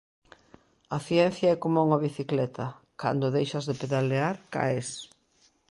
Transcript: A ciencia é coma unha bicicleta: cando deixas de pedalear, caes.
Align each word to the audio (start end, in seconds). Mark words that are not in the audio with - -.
A 0.95 0.97
ciencia 1.07 1.49
é 1.55 1.59
coma 1.63 1.85
unha 1.87 2.01
bicicleta: 2.07 2.65
cando 3.01 3.33
deixas 3.35 3.63
de 3.69 3.77
pedalear, 3.81 4.35
caes. 4.53 4.89